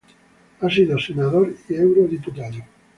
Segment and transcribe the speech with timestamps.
[0.61, 2.57] Ha sido senador y eurodiputado.